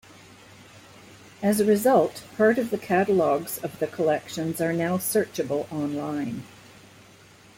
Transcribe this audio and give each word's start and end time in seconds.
As 1.43 1.59
a 1.59 1.63
result, 1.65 2.23
part 2.35 2.57
of 2.57 2.71
the 2.71 2.79
catalogues 2.79 3.59
of 3.59 3.77
the 3.77 3.85
collections 3.85 4.59
are 4.59 4.73
now 4.73 4.97
searchable 4.97 5.71
online. 5.71 6.41